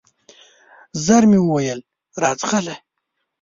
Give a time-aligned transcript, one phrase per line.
[1.03, 1.79] ژر مي وویل!
[2.21, 2.75] راځغله